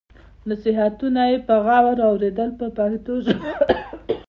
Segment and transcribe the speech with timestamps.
[0.47, 3.51] نصیحتونه یې په غور اورېدل په پښتو ژبه.